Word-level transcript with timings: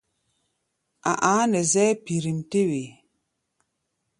A̧ 1.11 1.21
a̧á̧ 1.31 1.45
nɛ 1.51 1.59
zɛ́ɛ́ 1.71 1.99
pirím-tɛ́-wee. 2.03 2.89